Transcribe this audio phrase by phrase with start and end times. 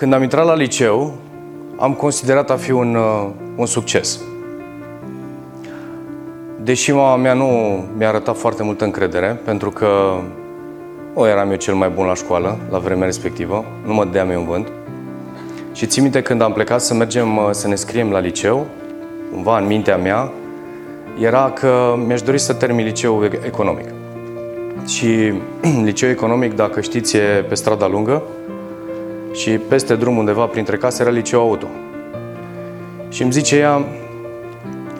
[0.00, 1.14] Când am intrat la liceu,
[1.76, 4.20] am considerat a fi un, uh, un succes.
[6.62, 7.44] Deși mama mea nu
[7.96, 9.88] mi-a arătat foarte multă încredere, pentru că
[11.14, 14.38] o eram eu cel mai bun la școală, la vremea respectivă, nu mă dădeam eu
[14.40, 14.68] în vânt.
[15.72, 18.66] Și țin minte când am plecat să mergem uh, să ne scriem la liceu,
[19.32, 20.32] cumva în mintea mea,
[21.18, 23.88] era că mi-aș dori să termin liceul economic.
[24.86, 25.32] Și
[25.88, 28.22] liceul economic, dacă știți, e pe strada lungă
[29.32, 31.66] și peste drum undeva printre case era liceu auto.
[33.08, 33.84] Și îmi zice ea,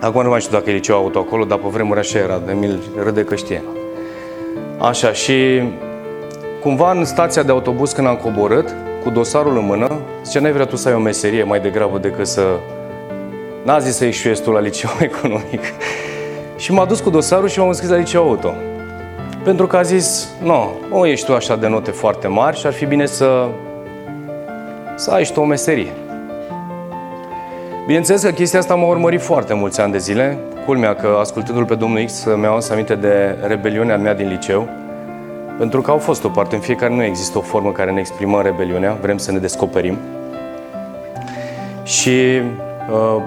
[0.01, 2.53] acum nu mai știu dacă e liceu auto acolo, dar pe vremuri așa era, de
[2.53, 3.62] mil râde că știe.
[4.79, 5.62] Așa, și
[6.61, 10.65] cumva în stația de autobuz când am coborât, cu dosarul în mână, zice, n-ai vrea
[10.65, 12.42] tu să ai o meserie mai degrabă decât să...
[13.65, 15.61] N-a zis să ieși tu la liceu economic.
[16.56, 18.55] și m-a dus cu dosarul și m-am înscris la liceu auto.
[19.45, 22.73] Pentru că a zis, nu, o ești tu așa de note foarte mari și ar
[22.73, 23.48] fi bine să,
[25.01, 25.93] să ai și tu o meserie.
[27.87, 30.39] Bineînțeles că chestia asta m-a urmărit foarte mulți ani de zile.
[30.67, 34.69] Culmea că, ascultându-l pe domnul X, mi-au adus aminte de rebeliunea mea din liceu.
[35.59, 38.42] Pentru că au fost o parte, în fiecare nu există o formă care ne exprimă
[38.42, 39.98] rebeliunea, vrem să ne descoperim.
[41.83, 42.41] Și
[42.91, 43.23] uh,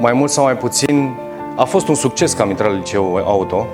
[0.00, 1.14] mai mult sau mai puțin,
[1.56, 3.66] a fost un succes că am intrat la liceu auto.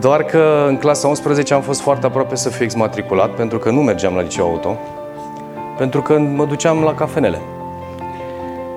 [0.00, 3.82] Doar că în clasa 11 am fost foarte aproape să fiu exmatriculat, pentru că nu
[3.82, 4.78] mergeam la liceu auto,
[5.76, 7.40] pentru că mă duceam la cafenele.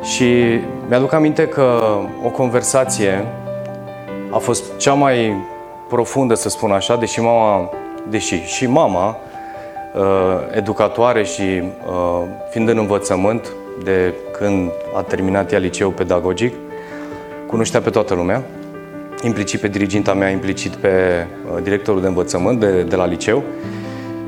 [0.01, 1.79] Și mi-aduc aminte că
[2.23, 3.25] o conversație
[4.29, 5.35] a fost cea mai
[5.87, 7.69] profundă, să spun așa, deși mama,
[8.09, 9.17] deși și mama,
[9.95, 10.03] uh,
[10.55, 13.51] educatoare și uh, fiind în învățământ
[13.83, 16.53] de când a terminat ea liceul pedagogic,
[17.47, 18.43] cunoștea pe toată lumea,
[19.23, 21.25] implicit pe diriginta mea, implicit pe
[21.55, 23.43] uh, directorul de învățământ de, de la liceu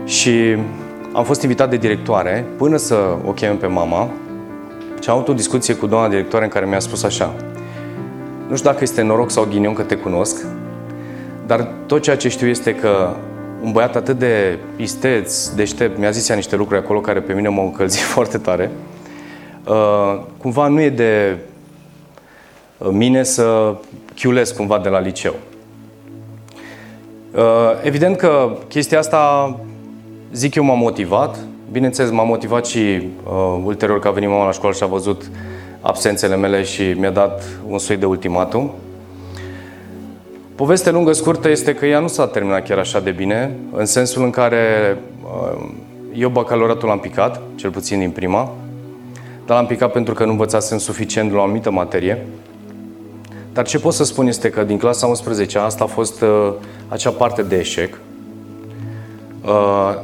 [0.06, 0.58] și
[1.14, 4.10] am fost invitat de directoare până să o chem pe mama
[5.02, 7.34] și am avut o discuție cu doamna directoare în care mi-a spus așa
[8.50, 10.46] nu știu dacă este noroc sau ghinion că te cunosc,
[11.46, 13.14] dar tot ceea ce știu este că
[13.62, 17.48] un băiat atât de isteț, deștept, mi-a zis ea niște lucruri acolo care pe mine
[17.48, 18.72] m-au încălzit foarte tare.
[19.68, 21.38] Uh, cumva nu e de
[22.78, 23.76] uh, mine să
[24.16, 25.36] chiulesc cumva de la liceu.
[27.36, 27.42] Uh,
[27.84, 29.56] evident că chestia asta,
[30.34, 31.38] zic eu, m-a motivat.
[31.72, 35.30] Bineînțeles, m-a motivat și uh, ulterior că a venit mama la școală și a văzut
[35.82, 38.72] absențele mele și mi-a dat un soi de ultimatum.
[40.56, 44.24] Poveste lungă, scurtă, este că ea nu s-a terminat chiar așa de bine, în sensul
[44.24, 45.70] în care uh,
[46.14, 48.52] eu bacalaureatul l-am picat, cel puțin din prima,
[49.46, 52.26] dar l-am picat pentru că nu învățasem suficient la o anumită materie.
[53.54, 56.54] Dar ce pot să spun este că din clasa 11 asta a fost uh,
[56.88, 57.98] acea parte de eșec.
[59.46, 59.50] Uh,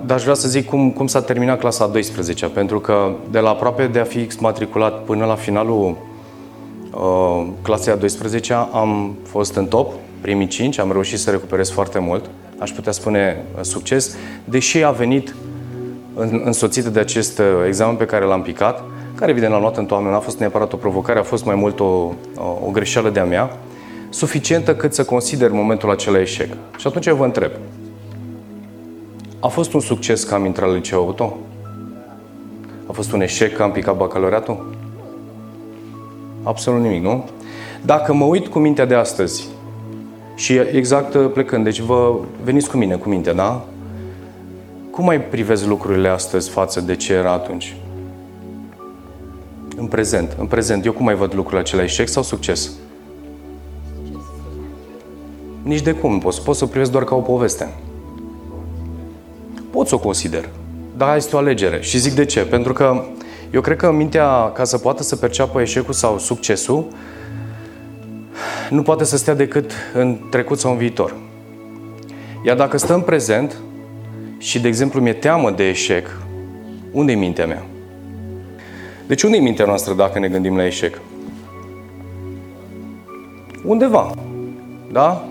[0.06, 3.50] dar aș vrea să zic cum, cum s-a terminat clasa 12 pentru că de la
[3.50, 5.98] aproape de a fi exmatriculat până la finalul
[6.92, 12.00] uh, clasei a 12 am fost în top, primii 5, am reușit să recuperez foarte
[12.00, 15.36] mult, aș putea spune uh, succes, deși a venit
[16.44, 18.84] însoțită de acest uh, examen pe care l-am picat,
[19.16, 21.80] care evident l-am luat în toamnă, n-a fost neapărat o provocare, a fost mai mult
[21.80, 22.12] o,
[22.66, 23.58] o greșeală de-a mea,
[24.10, 26.54] suficientă cât să consider momentul acela eșec.
[26.78, 27.52] Și atunci eu vă întreb,
[29.46, 31.38] a fost un succes că am intrat la liceu auto?
[32.88, 34.76] A fost un eșec că am picat bacalaureatul?
[36.44, 37.30] Absolut nimic, nu?
[37.82, 39.48] Dacă mă uit cu mintea de astăzi
[40.36, 43.66] și exact uh, plecând, deci vă veniți cu mine, cu mintea, da?
[44.92, 47.76] Cum mai privezi lucrurile astăzi față de ce era atunci?
[49.78, 52.72] În prezent, în prezent, eu cum mai văd lucrurile acelea, eșec sau succes?
[55.62, 57.74] Nici de cum, pot, pot să privesc doar ca o poveste.
[59.76, 60.50] Pot să o consider,
[60.98, 61.82] dar este o alegere.
[61.82, 62.42] Și zic de ce?
[62.42, 63.04] Pentru că
[63.52, 66.88] eu cred că mintea, ca să poată să perceapă eșecul sau succesul,
[68.70, 71.16] nu poate să stea decât în trecut sau în viitor.
[72.46, 73.56] Iar dacă stă în prezent
[74.38, 76.18] și, de exemplu, mi-e teamă de eșec,
[76.92, 77.66] unde e mintea mea?
[79.08, 81.02] Deci unde e mintea noastră dacă ne gândim la eșec?
[83.64, 84.12] Undeva.
[84.92, 85.28] Da?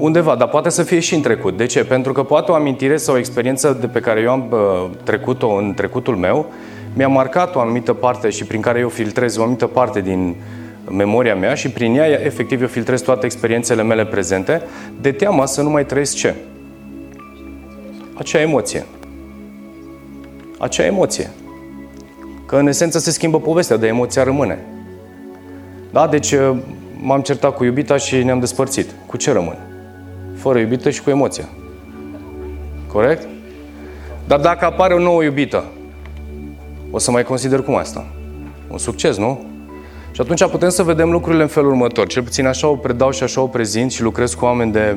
[0.00, 1.56] Undeva, dar poate să fie și în trecut.
[1.56, 1.84] De ce?
[1.84, 4.54] Pentru că poate o amintire sau o experiență de pe care eu am
[5.02, 6.46] trecut-o în trecutul meu
[6.94, 10.34] mi-a marcat o anumită parte și prin care eu filtrez o anumită parte din
[10.90, 14.62] memoria mea și prin ea, efectiv, eu filtrez toate experiențele mele prezente,
[15.00, 16.34] de teama să nu mai trăiesc ce?
[18.14, 18.86] Acea emoție.
[20.58, 21.30] Acea emoție.
[22.46, 24.58] Că în esență se schimbă povestea, de emoția rămâne.
[25.90, 26.06] Da?
[26.06, 26.34] Deci
[27.00, 28.90] m-am certat cu iubita și ne-am despărțit.
[29.06, 29.69] Cu ce rămân?
[30.40, 31.48] Fără iubită și cu emoția.
[32.92, 33.28] Corect?
[34.26, 35.64] Dar dacă apare o nouă iubită,
[36.90, 38.06] o să mai consider cum asta.
[38.70, 39.44] Un succes, nu?
[40.12, 42.06] Și atunci putem să vedem lucrurile în felul următor.
[42.06, 44.96] Cel puțin așa o predau și așa o prezint și lucrez cu oameni de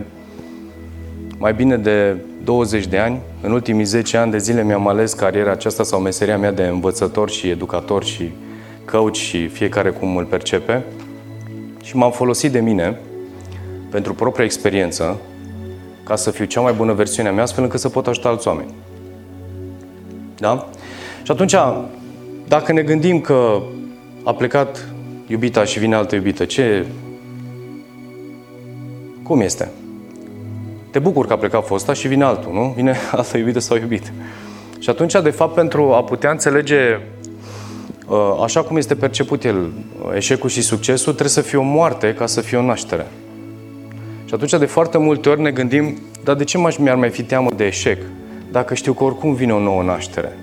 [1.37, 3.19] mai bine de 20 de ani.
[3.41, 7.29] În ultimii 10 ani de zile mi-am ales cariera aceasta sau meseria mea de învățător
[7.29, 8.31] și educator și
[8.91, 10.83] coach și fiecare cum îl percepe.
[11.83, 12.99] Și m-am folosit de mine
[13.89, 15.17] pentru propria experiență
[16.03, 18.47] ca să fiu cea mai bună versiune a mea, astfel încât să pot ajuta alți
[18.47, 18.73] oameni.
[20.37, 20.69] Da?
[21.23, 21.55] Și atunci,
[22.47, 23.61] dacă ne gândim că
[24.23, 24.87] a plecat
[25.27, 26.85] iubita și vine altă iubită, ce...
[29.23, 29.71] Cum este?
[30.91, 32.73] Te bucur că a plecat fosta și vine altul, nu?
[32.75, 34.13] Vine altă iubită sau iubit.
[34.79, 36.99] Și atunci, de fapt, pentru a putea înțelege
[38.07, 39.71] uh, așa cum este perceput el,
[40.15, 43.07] eșecul și succesul, trebuie să fie o moarte ca să fie o naștere.
[44.33, 47.49] Și atunci, de foarte multe ori ne gândim, dar de ce mi-ar mai fi teamă
[47.55, 48.01] de eșec,
[48.51, 50.37] dacă știu că oricum vine o nouă naștere?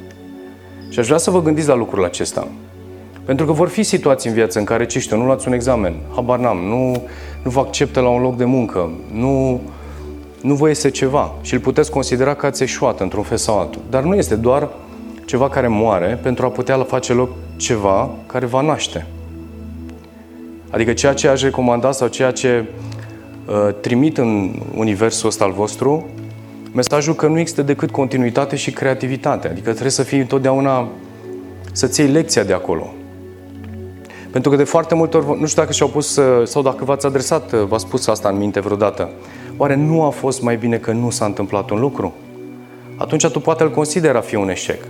[0.89, 2.49] Și aș vrea să vă gândiți la lucrul acesta.
[3.25, 5.95] Pentru că vor fi situații în viață în care, ce știu, nu luați un examen,
[6.15, 7.03] habar n-am, nu,
[7.43, 9.61] nu vă acceptă la un loc de muncă, nu,
[10.43, 13.81] nu vă iese ceva și îl puteți considera că ați eșuat într-un fel sau altul.
[13.91, 14.69] Dar nu este doar
[15.25, 19.07] ceva care moare pentru a putea face loc ceva care va naște.
[20.71, 22.90] Adică ceea ce aș recomanda sau ceea ce uh,
[23.81, 26.07] trimit în universul ăsta al vostru,
[26.73, 29.49] mesajul că nu există decât continuitate și creativitate.
[29.49, 30.89] Adică trebuie să fii întotdeauna,
[31.73, 32.93] să-ți iei lecția de acolo.
[34.31, 37.07] Pentru că de foarte multe ori, nu știu dacă și-au pus, uh, sau dacă v-ați
[37.07, 39.11] adresat, uh, v-ați spus asta în minte vreodată,
[39.57, 42.15] oare nu a fost mai bine că nu s-a întâmplat un lucru?
[42.97, 44.83] Atunci tu poate îl consideri a fi un eșec.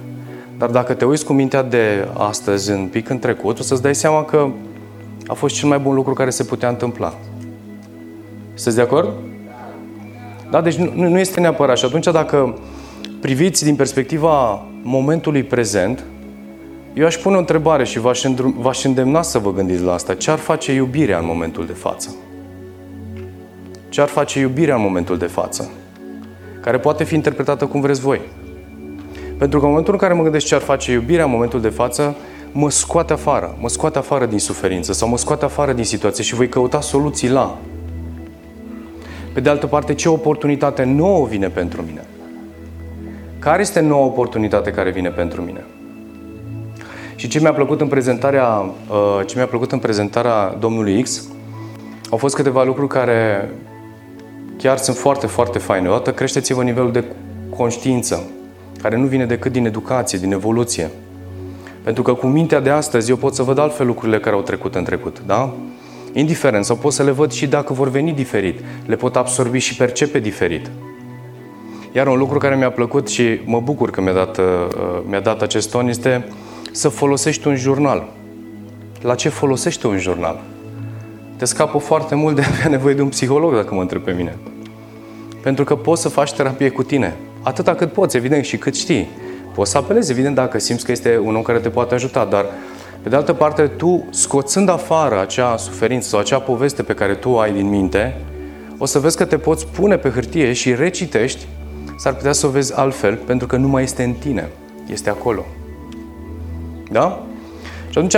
[0.58, 3.94] Dar dacă te uiți cu mintea de astăzi în pic în trecut, o să-ți dai
[3.94, 4.48] seama că
[5.26, 7.14] a fost cel mai bun lucru care se putea întâmpla.
[8.60, 9.12] Sunteți de acord?
[10.50, 10.60] Da?
[10.60, 11.78] Deci nu, nu este neapărat.
[11.78, 12.58] Și atunci dacă
[13.20, 16.04] priviți din perspectiva momentului prezent,
[16.94, 18.22] eu aș pune o întrebare și v-aș,
[18.56, 20.14] v-aș îndemna să vă gândiți la asta.
[20.14, 22.14] Ce ar face iubirea în momentul de față?
[23.88, 25.70] Ce ar face iubirea în momentul de față?
[26.60, 28.20] Care poate fi interpretată cum vreți voi.
[29.38, 31.68] Pentru că în momentul în care mă gândesc ce ar face iubirea în momentul de
[31.68, 32.16] față,
[32.52, 36.34] mă scoate afară, mă scoate afară din suferință sau mă scoate afară din situație și
[36.34, 37.58] voi căuta soluții la.
[39.32, 42.04] Pe de altă parte, ce oportunitate nouă vine pentru mine?
[43.38, 45.64] Care este noua oportunitate care vine pentru mine?
[47.14, 51.28] Și ce mi-a plăcut în prezentarea, uh, ce mi-a plăcut în prezentarea domnului X
[52.10, 53.50] au fost câteva lucruri care
[54.56, 55.88] chiar sunt foarte, foarte faine.
[55.88, 57.04] Odată creșteți-vă nivelul de
[57.56, 58.22] conștiință,
[58.82, 60.90] care nu vine decât din educație, din evoluție.
[61.82, 64.74] Pentru că cu mintea de astăzi eu pot să văd altfel lucrurile care au trecut
[64.74, 65.54] în trecut, da?
[66.12, 68.60] Indiferent, sau pot să le văd și dacă vor veni diferit.
[68.86, 70.70] Le pot absorbi și percepe diferit.
[71.92, 74.44] Iar un lucru care mi-a plăcut și mă bucur că mi-a dat, uh,
[75.08, 76.28] mi-a dat acest ton este
[76.72, 78.08] să folosești un jurnal.
[79.00, 80.40] La ce folosești un jurnal?
[81.36, 84.36] Te scapă foarte mult de avea nevoie de un psiholog, dacă mă întreb pe mine.
[85.42, 87.16] Pentru că poți să faci terapie cu tine.
[87.42, 89.08] Atâta cât poți, evident, și cât știi.
[89.54, 92.46] Poți să apelezi, evident, dacă simți că este un om care te poate ajuta, dar
[93.02, 97.30] pe de altă parte, tu, scoțând afară acea suferință sau acea poveste pe care tu
[97.30, 98.16] o ai din minte,
[98.78, 101.46] o să vezi că te poți pune pe hârtie și recitești,
[101.96, 104.48] s-ar putea să o vezi altfel, pentru că nu mai este în tine,
[104.86, 105.44] este acolo.
[106.90, 107.22] Da?
[107.90, 108.16] Și atunci,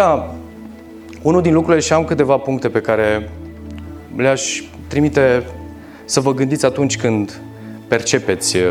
[1.22, 3.30] unul din lucrurile și am câteva puncte pe care
[4.16, 5.44] le-aș trimite
[6.04, 7.40] să vă gândiți atunci când
[7.88, 8.62] percepeți uh,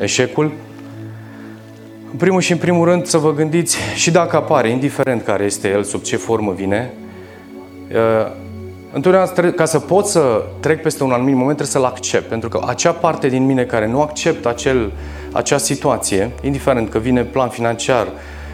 [0.00, 0.52] eșecul.
[2.10, 5.68] În primul și în primul rând să vă gândiți și dacă apare, indiferent care este
[5.68, 6.92] el, sub ce formă vine,
[7.92, 8.32] uh,
[8.92, 12.28] întotdeauna ca să pot să trec peste un anumit moment trebuie să-l accept.
[12.28, 14.92] Pentru că acea parte din mine care nu acceptă acel,
[15.32, 18.08] acea situație, indiferent că vine plan financiar,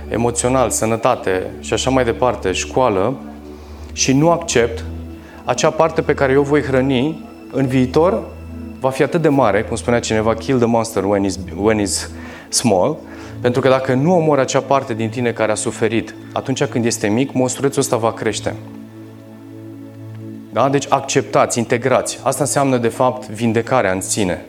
[0.09, 3.15] emoțional, sănătate și așa mai departe, școală,
[3.93, 4.85] și nu accept,
[5.45, 8.23] acea parte pe care eu voi hrăni în viitor
[8.81, 12.11] va fi atât de mare, cum spunea cineva, kill the monster when is, when is
[12.49, 12.97] small,
[13.45, 17.09] pentru că dacă nu omori acea parte din tine care a suferit, atunci când este
[17.09, 18.55] mic, monstruțul ăsta va crește.
[20.53, 20.69] Da?
[20.69, 22.21] Deci acceptați, integrați.
[22.23, 24.45] Asta înseamnă, de fapt, vindecarea în sine.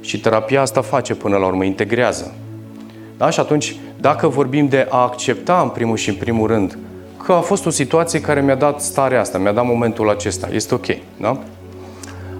[0.00, 2.34] Și terapia asta face până la urmă, integrează.
[3.16, 3.30] Da?
[3.30, 6.78] Și atunci, dacă vorbim de a accepta în primul și în primul rând
[7.24, 10.74] că a fost o situație care mi-a dat starea asta, mi-a dat momentul acesta, este
[10.74, 10.86] ok.
[11.20, 11.38] Da?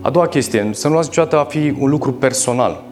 [0.00, 2.82] A doua chestie, să nu luați niciodată a fi un lucru personal.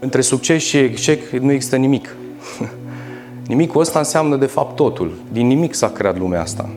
[0.00, 2.14] Între succes și eșec nu există nimic.
[3.48, 5.14] Nimicul ăsta înseamnă de fapt totul.
[5.32, 6.68] Din nimic s-a creat lumea asta.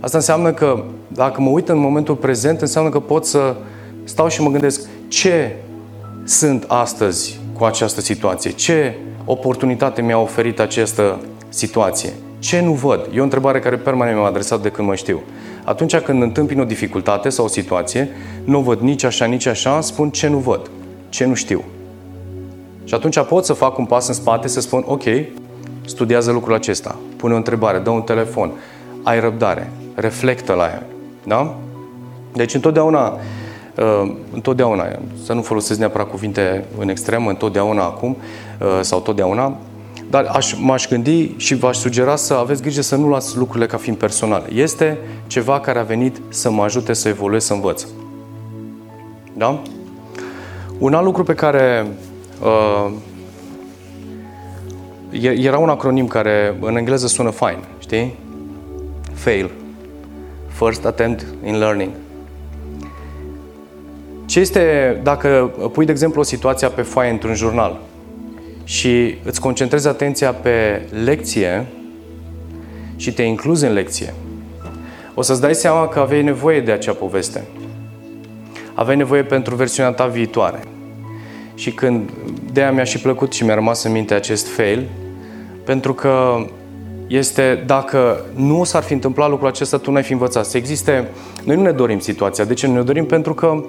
[0.00, 3.56] Asta înseamnă că dacă mă uit în momentul prezent, înseamnă că pot să
[4.04, 5.56] stau și mă gândesc ce
[6.24, 8.94] sunt astăzi cu această situație, ce
[9.24, 12.12] oportunitate mi-a oferit această situație?
[12.38, 13.08] Ce nu văd?
[13.14, 15.20] E o întrebare care permanent mi-am adresat de când mă știu.
[15.64, 18.08] Atunci când întâmpin o dificultate sau o situație,
[18.44, 20.70] nu văd nici așa, nici așa, spun ce nu văd,
[21.08, 21.64] ce nu știu.
[22.84, 25.02] Și atunci pot să fac un pas în spate, să spun, ok,
[25.84, 28.52] studiază lucrul acesta, pune o întrebare, dă un telefon,
[29.02, 30.82] ai răbdare, reflectă la el.
[31.24, 31.54] Da?
[32.32, 33.18] Deci întotdeauna,
[33.76, 34.88] uh, întotdeauna,
[35.24, 38.16] să nu folosesc neapărat cuvinte în extrem, întotdeauna acum
[38.60, 39.56] uh, sau totdeauna,
[40.10, 43.76] dar aș, m-aș gândi și v-aș sugera să aveți grijă să nu luați lucrurile ca
[43.76, 44.52] fiind personale.
[44.52, 47.86] Este ceva care a venit să mă ajute să evoluez, să învăț.
[49.32, 49.62] Da?
[50.78, 51.86] Un alt lucru pe care
[52.42, 52.90] uh,
[55.20, 58.18] era un acronim care în engleză sună fain, știi?
[59.12, 59.50] FAIL.
[60.48, 61.90] First attempt in learning.
[64.26, 67.80] Ce este dacă pui, de exemplu, o situație pe foaie într-un jurnal
[68.64, 71.66] și îți concentrezi atenția pe lecție
[72.96, 74.14] și te incluzi în lecție,
[75.14, 77.44] o să-ți dai seama că aveai nevoie de acea poveste.
[78.74, 80.60] Aveai nevoie pentru versiunea ta viitoare.
[81.60, 82.10] Și când
[82.52, 84.88] de aia mi-a și plăcut și mi-a rămas în minte acest fail,
[85.64, 86.34] pentru că
[87.06, 90.44] este dacă nu s-ar fi întâmplat lucrul acesta, tu n-ai fi învățat.
[90.44, 91.08] Să existe,
[91.44, 92.44] noi nu ne dorim situația.
[92.44, 93.06] De ce nu ne dorim?
[93.06, 93.64] Pentru că,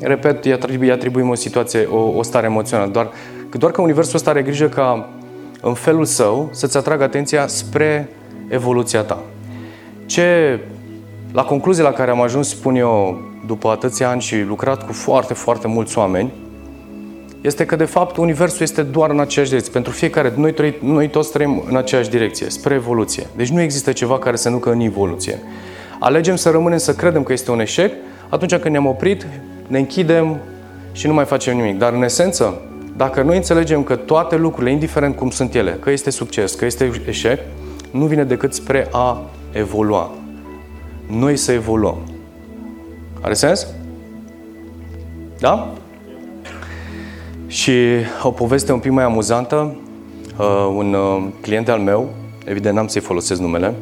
[0.00, 2.90] repet, îi atribuim, atribuim o situație, o, o stare emoțională.
[2.90, 3.10] Doar,
[3.50, 5.08] doar că Universul ăsta are grijă ca
[5.60, 8.08] în felul său să-ți atragă atenția spre
[8.48, 9.22] evoluția ta.
[10.06, 10.60] Ce,
[11.32, 15.34] la concluzia la care am ajuns, spun eu, după atâția ani și lucrat cu foarte,
[15.34, 16.32] foarte mulți oameni,
[17.44, 19.72] este că, de fapt, Universul este doar în aceeași direcție.
[19.72, 23.26] Pentru fiecare, noi, trăi, noi toți trăim în aceeași direcție, spre evoluție.
[23.36, 25.38] Deci nu există ceva care să nu că în evoluție.
[25.98, 27.92] Alegem să rămânem să credem că este un eșec,
[28.28, 29.26] atunci când ne-am oprit,
[29.66, 30.40] ne închidem
[30.92, 31.78] și nu mai facem nimic.
[31.78, 32.60] Dar, în esență,
[32.96, 36.90] dacă noi înțelegem că toate lucrurile, indiferent cum sunt ele, că este succes, că este
[37.06, 37.40] eșec,
[37.90, 40.10] nu vine decât spre a evolua.
[41.06, 41.96] Noi să evoluăm.
[43.20, 43.66] Are sens?
[45.38, 45.74] Da?
[47.54, 47.72] Și
[48.22, 49.76] o poveste un pic mai amuzantă,
[50.38, 52.08] uh, un uh, client al meu,
[52.44, 53.74] evident n-am să-i folosesc numele,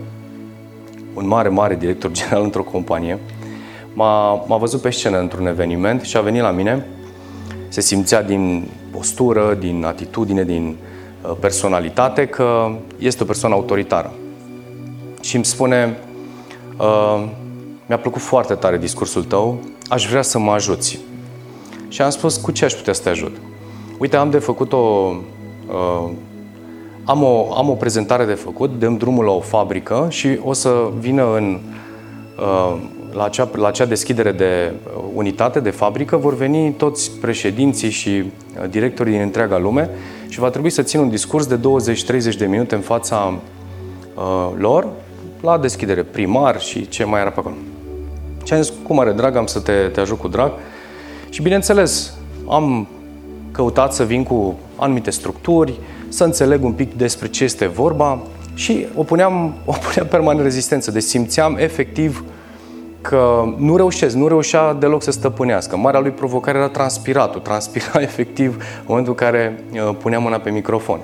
[1.15, 3.19] un mare, mare director general într-o companie,
[3.93, 6.87] m-a, m-a văzut pe scenă într-un eveniment și a venit la mine.
[7.69, 10.77] Se simțea din postură, din atitudine, din
[11.23, 14.13] uh, personalitate că este o persoană autoritară.
[15.21, 15.99] Și îmi spune,
[17.87, 20.99] mi-a plăcut foarte tare discursul tău, aș vrea să mă ajuți.
[21.89, 23.37] Și am spus, cu ce aș putea să te ajut?
[24.03, 24.77] Uite, am de făcut o...
[25.69, 26.11] Uh,
[27.05, 30.91] am o, am o prezentare de făcut, dăm drumul la o fabrică și o să
[30.99, 31.59] vină în,
[32.39, 32.81] uh,
[33.13, 34.73] la, acea, la acea deschidere de
[35.15, 39.91] unitate, de fabrică, vor veni toți președinții și uh, directorii din întreaga lume
[40.29, 41.59] și va trebui să țin un discurs de
[42.35, 43.35] 20-30 de minute în fața
[44.15, 44.87] uh, lor,
[45.41, 47.55] la deschidere primar și ce mai era pe acolo.
[48.45, 50.53] Și am zis, cu mare drag, am să te, te ajut cu drag.
[51.29, 52.15] Și bineînțeles,
[52.49, 52.87] am
[53.53, 55.79] căutat să vin cu anumite structuri,
[56.09, 58.19] să înțeleg un pic despre ce este vorba
[58.55, 60.91] și o puneam, o puneam permanent rezistență.
[60.91, 62.25] Deci simțeam efectiv
[63.01, 65.77] că nu reușesc, nu reușea deloc să stăpânească.
[65.77, 70.51] Marea lui provocare era transpiratul, transpira efectiv în momentul în care uh, puneam mâna pe
[70.51, 71.01] microfon.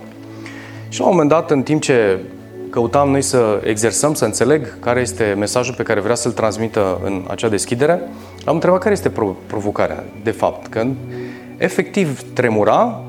[0.88, 2.19] Și la un moment dat, în timp ce
[2.71, 7.25] căutam noi să exersăm, să înțeleg care este mesajul pe care vrea să-l transmită în
[7.28, 8.00] acea deschidere,
[8.45, 9.12] am întrebat care este
[9.47, 10.67] provocarea, de fapt.
[10.67, 10.87] Că
[11.59, 13.03] efectiv tremura.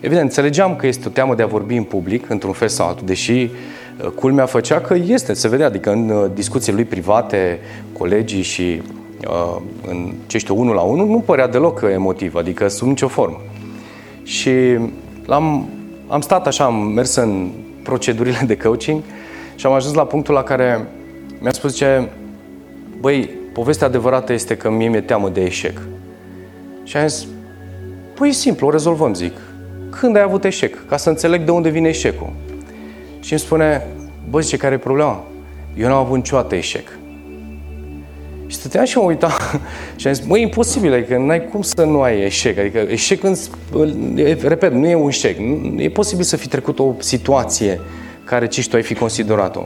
[0.00, 3.06] Evident, înțelegeam că este o teamă de a vorbi în public, într-un fel sau altul,
[3.06, 7.58] deși uh, culmea făcea că este, se vedea, adică în uh, discuții lui private,
[7.92, 8.82] colegii și
[9.28, 13.40] uh, în, ce știu, unul la unul, nu părea deloc emotiv, adică sub nicio formă.
[14.22, 14.50] Și
[15.28, 15.68] am
[16.06, 17.50] am stat așa, am mers în
[17.82, 19.02] procedurile de coaching
[19.54, 20.86] și am ajuns la punctul la care
[21.38, 22.08] mi-a spus ce,
[23.00, 25.80] băi, povestea adevărată este că mie mi-e teamă de eșec.
[26.82, 27.26] Și am zis,
[28.16, 29.32] Păi e simplu, o rezolvăm, zic.
[29.90, 30.88] Când ai avut eșec?
[30.88, 32.32] Ca să înțeleg de unde vine eșecul.
[33.20, 33.86] Și îmi spune,
[34.30, 35.24] bă, zice, care e problema?
[35.76, 36.98] Eu n-am avut niciodată eșec.
[38.46, 39.30] Și stăteam și mă uitam
[39.96, 42.58] și am zis, băi, imposibil, adică n-ai cum să nu ai eșec.
[42.58, 43.34] Adică eșec, în,
[44.42, 45.38] repet, nu e un eșec.
[45.38, 47.80] Nu, e posibil să fi trecut o situație
[48.24, 49.64] care ci tu ai fi considerat-o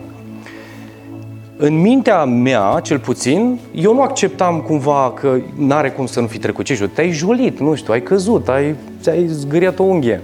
[1.62, 6.38] în mintea mea, cel puțin, eu nu acceptam cumva că n-are cum să nu fi
[6.38, 6.64] trecut.
[6.64, 8.74] Ce Te-ai julit, nu știu, ai căzut, ai,
[9.08, 10.20] ai zgâriat o unghie.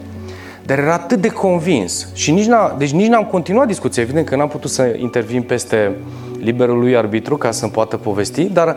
[0.65, 4.03] Dar era atât de convins și nici, n-a, deci nici n-am continuat discuția.
[4.03, 5.93] Evident că n-am putut să intervin peste
[6.41, 8.77] liberul lui arbitru ca să-mi poată povesti, dar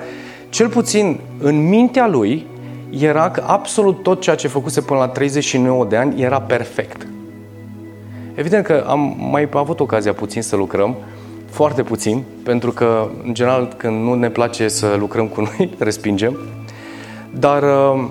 [0.49, 2.45] cel puțin în mintea lui
[2.89, 7.07] era că absolut tot ceea ce făcuse până la 39 de ani era perfect.
[8.35, 10.95] Evident că am mai avut ocazia puțin să lucrăm,
[11.49, 16.37] foarte puțin, pentru că, în general, când nu ne place să lucrăm cu noi, respingem.
[17.31, 18.05] Dar uh,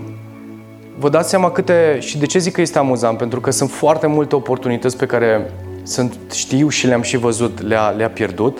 [0.99, 1.97] vă dați seama câte...
[2.01, 3.19] Și de ce zic că este amuzant?
[3.19, 5.51] Pentru că sunt foarte multe oportunități pe care
[5.83, 8.59] sunt, știu și le-am și văzut, le-a, le-a pierdut,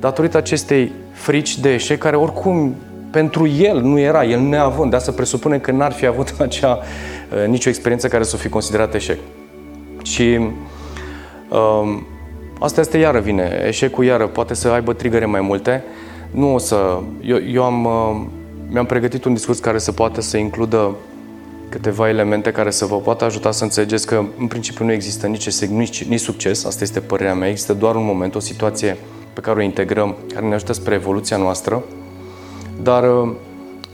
[0.00, 2.74] datorită acestei frici de eșec, care oricum
[3.10, 7.48] pentru el nu era, el neavând, de asta presupune că n-ar fi avut acea uh,
[7.48, 9.18] nicio experiență care să o fi considerat eșec.
[10.02, 10.38] Și
[11.48, 11.98] uh,
[12.58, 14.26] asta este iară vine, eșecul iară.
[14.26, 15.84] Poate să aibă trigăre mai multe.
[16.30, 17.00] Nu o să...
[17.22, 18.26] Eu, eu am, uh,
[18.68, 20.94] mi-am pregătit un discurs care să poată să includă
[21.68, 25.46] câteva elemente care să vă poată ajuta să înțelegeți că în principiu nu există nici,
[25.46, 28.96] eșec, nici, nici succes, asta este părerea mea, există doar un moment, o situație
[29.32, 31.82] pe care o integrăm, care ne ajută spre evoluția noastră.
[32.82, 33.32] Dar uh,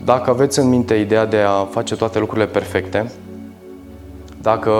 [0.03, 3.11] dacă aveți în minte ideea de a face toate lucrurile perfecte,
[4.41, 4.71] dacă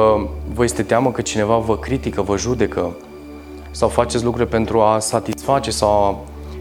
[0.54, 2.96] vă este teamă că cineva vă critică, vă judecă
[3.72, 6.18] sau faceți lucruri pentru a satisface sau a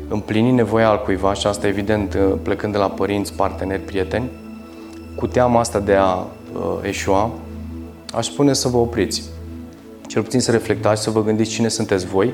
[0.08, 4.30] împlini nevoia al cuiva și asta evident uh, plecând de la părinți, parteneri, prieteni,
[5.16, 6.26] cu teama asta de a uh,
[6.82, 7.30] eșua,
[8.14, 9.22] aș spune să vă opriți.
[10.06, 12.32] Cel puțin să reflectați, să vă gândiți cine sunteți voi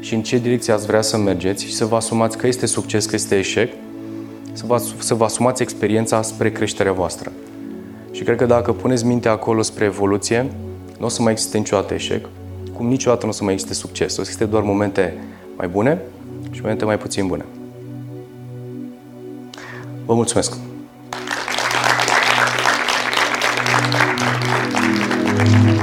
[0.00, 3.06] și în ce direcție ați vrea să mergeți și să vă asumați că este succes,
[3.06, 3.72] că este eșec
[4.52, 7.32] să vă, să vă asumați experiența spre creșterea voastră.
[8.10, 10.50] Și cred că dacă puneți mintea acolo spre evoluție,
[10.98, 12.28] nu o să mai existe niciodată eșec,
[12.80, 14.10] cum niciodată nu o să mai existe succes.
[14.10, 15.14] O să existe doar momente
[15.56, 16.02] mai bune
[16.50, 17.44] și momente mai puțin bune.
[20.04, 20.56] Vă mulțumesc!
[25.42, 25.79] Thank you.